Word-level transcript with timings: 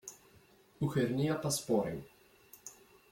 Ukren-iyi 0.83 1.31
apaspuṛ-iw. 1.35 2.01